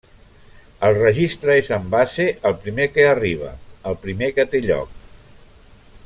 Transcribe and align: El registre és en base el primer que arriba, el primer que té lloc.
El 0.87 0.95
registre 0.99 1.57
és 1.63 1.67
en 1.77 1.83
base 1.91 2.25
el 2.51 2.57
primer 2.63 2.87
que 2.95 3.05
arriba, 3.09 3.51
el 3.91 3.99
primer 4.07 4.31
que 4.39 4.47
té 4.55 4.63
lloc. 4.69 4.97